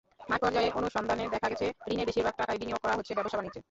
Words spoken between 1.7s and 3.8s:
ঋণের বেশির ভাগ টাকাই বিনিয়োগ করা হচ্ছে ব্যবসা-বাণিজ্যে।